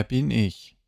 [0.00, 0.78] wer bin ich?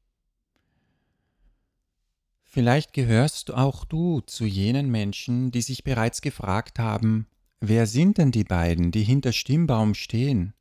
[2.45, 7.27] Vielleicht gehörst auch du zu jenen Menschen, die sich bereits gefragt haben,
[7.61, 10.55] wer sind denn die beiden, die hinter Stimmbaum stehen?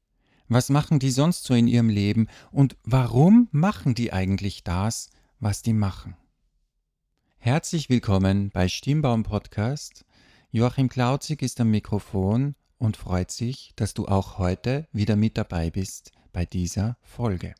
[0.49, 5.09] Was machen die sonst so in ihrem Leben und warum machen die eigentlich das,
[5.39, 6.17] was die machen?
[7.37, 10.03] Herzlich willkommen bei Stimmbaum Podcast.
[10.51, 15.69] Joachim Klauzig ist am Mikrofon und freut sich, dass du auch heute wieder mit dabei
[15.69, 17.55] bist bei dieser Folge.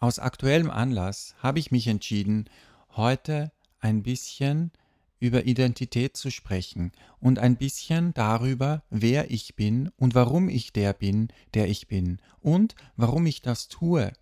[0.00, 2.48] Aus aktuellem Anlass habe ich mich entschieden,
[2.90, 4.70] heute ein bisschen
[5.18, 10.92] über Identität zu sprechen und ein bisschen darüber, wer ich bin und warum ich der
[10.92, 14.12] bin, der ich bin und warum ich das tue,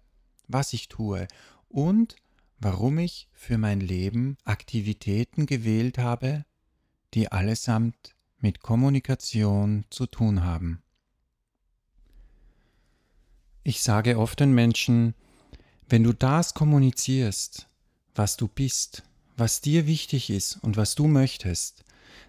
[0.48, 1.29] was ich tue
[1.69, 2.17] und
[2.59, 6.47] warum ich für mein Leben Aktivitäten gewählt habe,
[7.12, 10.83] die allesamt mit Kommunikation zu tun haben.
[13.62, 15.15] Ich sage oft den Menschen,
[15.89, 17.69] wenn du das kommunizierst,
[18.15, 19.05] was du bist,
[19.37, 21.84] was dir wichtig ist und was du möchtest,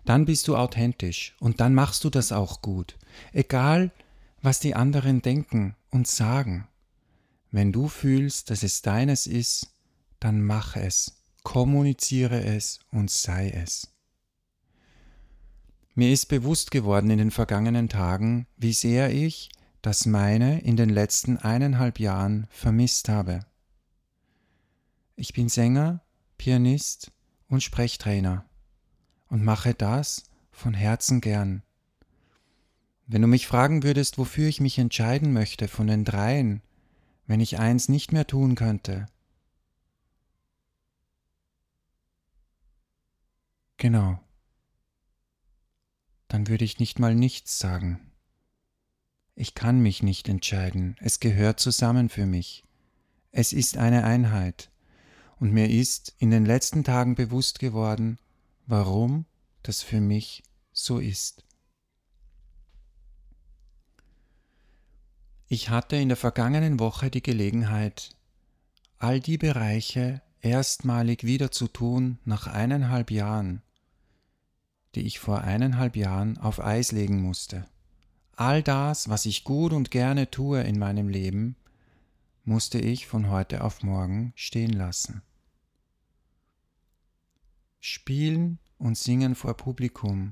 [0.06, 2.98] dann bist du authentisch und dann machst du das auch gut,
[3.34, 3.92] egal
[4.42, 6.68] was die anderen denken und sagen.
[7.52, 9.72] Wenn du fühlst, dass es deines ist,
[10.20, 13.88] dann mach es, kommuniziere es und sei es.
[15.96, 19.50] Mir ist bewusst geworden in den vergangenen Tagen, wie sehr ich
[19.82, 23.47] das meine in den letzten eineinhalb Jahren vermisst habe.
[25.20, 26.06] Ich bin Sänger,
[26.38, 27.12] Pianist
[27.50, 28.48] und Sprechtrainer
[29.30, 31.64] und mache das von Herzen gern.
[33.08, 36.62] Wenn du mich fragen würdest, wofür ich mich entscheiden möchte von den dreien,
[37.26, 39.08] wenn ich eins nicht mehr tun könnte,
[43.78, 44.20] genau,
[46.28, 48.12] dann würde ich nicht mal nichts sagen.
[49.34, 52.64] Ich kann mich nicht entscheiden, es gehört zusammen für mich.
[53.32, 54.70] Es ist eine Einheit.
[55.40, 58.18] Und mir ist in den letzten Tagen bewusst geworden,
[58.66, 59.26] warum
[59.64, 60.44] das für mich
[60.74, 61.44] so ist.
[65.48, 68.16] Ich hatte in der vergangenen Woche die Gelegenheit,
[68.98, 73.62] all die Bereiche erstmalig wieder zu tun nach eineinhalb Jahren,
[74.96, 77.66] die ich vor eineinhalb Jahren auf Eis legen musste.
[78.36, 81.56] All das, was ich gut und gerne tue in meinem Leben,
[82.44, 85.22] musste ich von heute auf morgen stehen lassen.
[88.08, 90.32] Spielen und singen vor Publikum.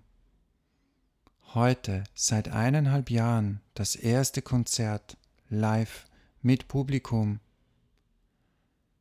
[1.53, 5.17] Heute, seit eineinhalb Jahren, das erste Konzert
[5.49, 6.05] live
[6.41, 7.41] mit Publikum.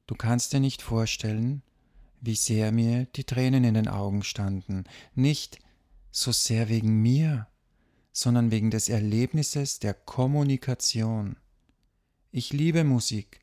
[0.09, 1.63] Du kannst dir nicht vorstellen,
[2.21, 5.61] wie sehr mir die Tränen in den Augen standen, nicht
[6.11, 7.47] so sehr wegen mir,
[8.11, 11.37] sondern wegen des Erlebnisses der Kommunikation.
[12.33, 13.41] Ich liebe Musik.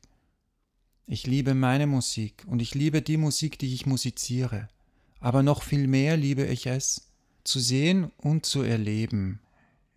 [1.06, 4.68] Ich liebe meine Musik und ich liebe die Musik, die ich musiziere.
[5.22, 7.12] Aber noch viel mehr liebe ich es,
[7.44, 9.40] zu sehen und zu erleben,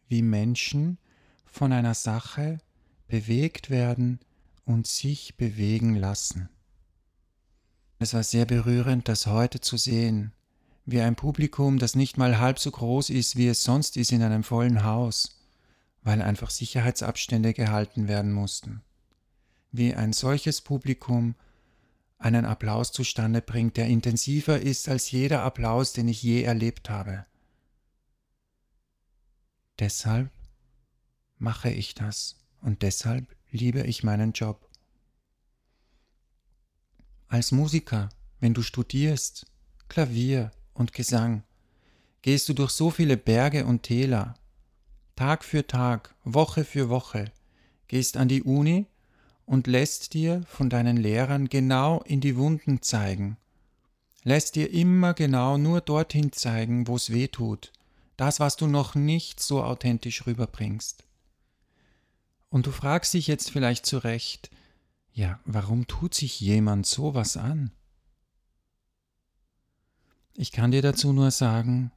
[0.07, 0.99] wie Menschen
[1.47, 2.59] von einer Sache
[3.07, 4.19] bewegt werden
[4.65, 6.47] und sich bewegen lassen.
[7.97, 10.31] Es war sehr berührend, das heute zu sehen,
[10.85, 14.21] wie ein Publikum, das nicht mal halb so groß ist, wie es sonst ist in
[14.21, 15.41] einem vollen Haus,
[16.03, 18.83] weil einfach Sicherheitsabstände gehalten werden mussten.
[19.71, 21.33] Wie ein solches Publikum
[22.17, 27.25] einen Applaus zustande bringt, der intensiver ist als jeder Applaus, den ich je erlebt habe.
[29.79, 30.31] Deshalb
[31.37, 34.69] mache ich das und deshalb liebe ich meinen Job.
[37.27, 38.09] Als Musiker,
[38.39, 39.45] wenn du studierst,
[39.89, 41.43] Klavier und Gesang,
[42.21, 44.35] gehst du durch so viele Berge und Täler,
[45.15, 47.31] Tag für Tag, Woche für Woche,
[47.87, 48.87] gehst an die Uni
[49.45, 53.37] und lässt dir von deinen Lehrern genau in die Wunden zeigen,
[54.23, 57.71] lässt dir immer genau nur dorthin zeigen, wo es weh tut,
[58.17, 61.03] das, was du noch nicht so authentisch rüberbringst.
[62.49, 64.49] Und du fragst dich jetzt vielleicht zu Recht,
[65.13, 67.71] ja, warum tut sich jemand sowas an?
[70.33, 71.91] Ich kann dir dazu nur sagen,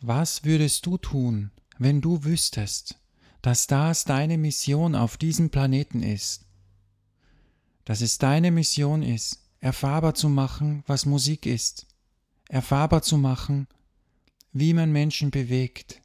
[0.00, 2.99] was würdest du tun, wenn du wüsstest,
[3.42, 6.46] dass das deine Mission auf diesem Planeten ist?
[7.84, 11.86] Dass es deine Mission ist, erfahrbar zu machen, was Musik ist,
[12.48, 13.66] erfahrbar zu machen,
[14.52, 16.00] wie man Menschen bewegt,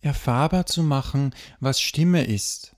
[0.00, 2.76] erfahrbar zu machen, was Stimme ist,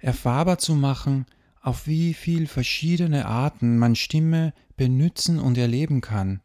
[0.00, 1.26] erfahrbar zu machen,
[1.60, 6.40] auf wie viel verschiedene Arten man Stimme benützen und erleben kann.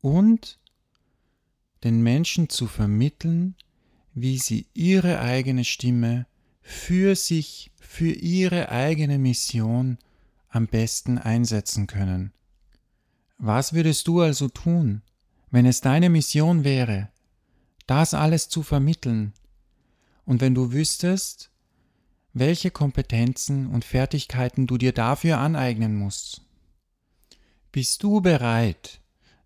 [0.00, 0.60] Und
[1.82, 3.56] den Menschen zu vermitteln,
[4.14, 6.26] wie sie ihre eigene Stimme
[6.62, 9.98] für sich, für ihre eigene Mission
[10.48, 12.32] am besten einsetzen können.
[13.38, 15.02] Was würdest du also tun,
[15.50, 17.10] wenn es deine Mission wäre,
[17.86, 19.34] das alles zu vermitteln,
[20.24, 21.50] und wenn du wüsstest,
[22.32, 26.42] welche Kompetenzen und Fertigkeiten du dir dafür aneignen musst?
[27.72, 29.00] Bist du bereit,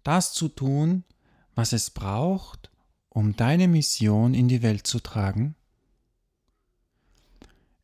[0.04, 1.04] das zu tun,
[1.54, 2.67] was es braucht,
[3.08, 5.54] um deine Mission in die Welt zu tragen?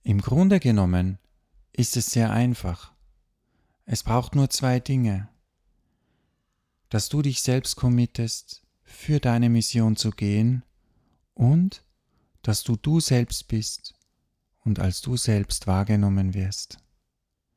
[0.02, 1.18] Im Grunde genommen
[1.72, 2.92] ist es sehr einfach.
[3.86, 5.28] Es braucht nur zwei Dinge.
[6.88, 10.62] Dass du dich selbst committest, für deine Mission zu gehen
[11.34, 11.84] und
[12.42, 13.94] dass du du selbst bist
[14.60, 16.78] und als du selbst wahrgenommen wirst.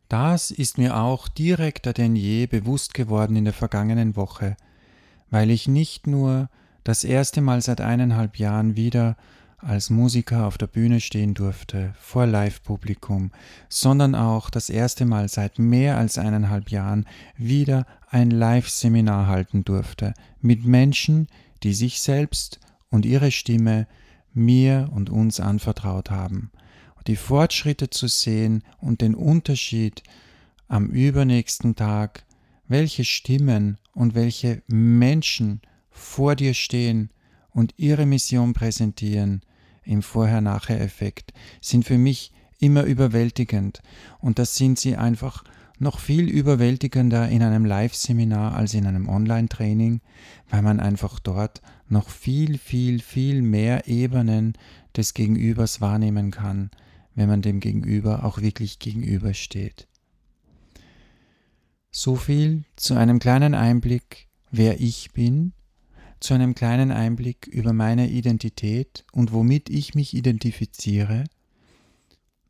[0.10, 4.56] Das ist mir auch direkter denn je bewusst geworden in der vergangenen Woche,
[5.30, 6.50] weil ich nicht nur
[6.88, 9.18] das erste Mal seit eineinhalb Jahren wieder
[9.58, 13.32] als Musiker auf der Bühne stehen durfte, vor Live-Publikum,
[13.68, 17.06] sondern auch das erste Mal seit mehr als eineinhalb Jahren
[17.36, 21.28] wieder ein Live-Seminar halten durfte, mit Menschen,
[21.64, 23.86] die sich selbst und ihre Stimme
[24.34, 26.52] mir und uns anvertraut haben.
[27.06, 30.04] Die Fortschritte zu sehen und den Unterschied
[30.70, 32.24] am übernächsten Tag,
[32.70, 35.60] welche Stimmen und welche Menschen
[35.98, 37.10] vor dir stehen
[37.50, 39.42] und ihre Mission präsentieren,
[39.84, 43.82] im Vorher-Nachher-Effekt, sind für mich immer überwältigend.
[44.20, 45.44] Und das sind sie einfach
[45.80, 50.02] noch viel überwältigender in einem Live-Seminar als in einem Online-Training,
[50.50, 54.54] weil man einfach dort noch viel, viel, viel mehr Ebenen
[54.96, 56.72] des Gegenübers wahrnehmen kann,
[57.16, 59.88] wenn man dem Gegenüber auch wirklich gegenübersteht.
[61.92, 65.54] So viel zu einem kleinen Einblick, wer ich bin
[66.20, 71.26] zu einem kleinen Einblick über meine Identität und womit ich mich identifiziere.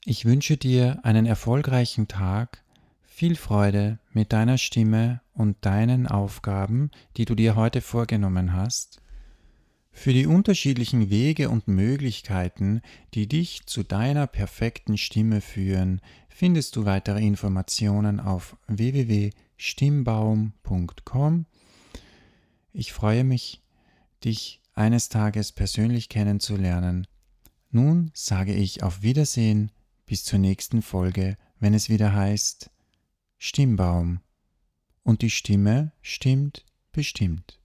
[0.06, 2.64] Ich wünsche dir einen erfolgreichen Tag,
[3.04, 9.02] viel Freude mit deiner Stimme und deinen Aufgaben, die du dir heute vorgenommen hast.
[9.92, 12.82] Für die unterschiedlichen Wege und Möglichkeiten,
[13.16, 16.00] die dich zu deiner perfekten Stimme führen,
[16.30, 21.48] findest du weitere Informationen auf www.stimmbaum.com
[22.78, 23.64] ich freue mich,
[24.24, 27.08] dich eines Tages persönlich kennenzulernen.
[27.72, 29.72] Nun sage ich auf Wiedersehen
[30.06, 32.70] bis zur nächsten Folge, wenn es wieder heißt
[33.40, 34.20] Stimmbaum.
[35.02, 37.60] Und die Stimme stimmt bestimmt.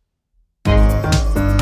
[0.66, 1.61] Musik